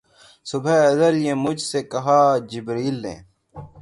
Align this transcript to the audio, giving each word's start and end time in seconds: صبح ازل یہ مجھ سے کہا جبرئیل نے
صبح 0.49 0.75
ازل 0.89 1.15
یہ 1.25 1.33
مجھ 1.45 1.63
سے 1.69 1.79
کہا 1.91 2.21
جبرئیل 2.51 2.95
نے 3.05 3.15